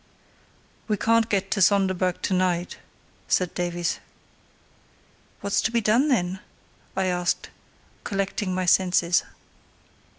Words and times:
"We 0.87 0.97
can't 0.97 1.29
get 1.29 1.51
to 1.51 1.59
Sonderburg 1.61 2.23
to 2.23 2.33
night," 2.33 2.79
said 3.27 3.53
Davies. 3.53 3.99
"What's 5.41 5.61
to 5.61 5.71
be 5.71 5.79
done 5.79 6.07
then?" 6.07 6.39
I 6.97 7.05
asked, 7.05 7.51
collecting 8.03 8.51
my 8.51 8.65
senses. 8.65 9.21